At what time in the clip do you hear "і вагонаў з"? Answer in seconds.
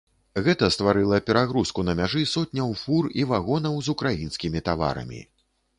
3.21-3.87